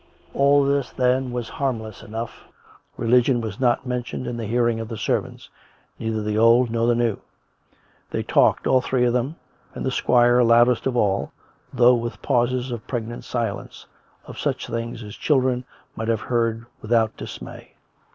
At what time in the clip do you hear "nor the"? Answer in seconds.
6.71-6.95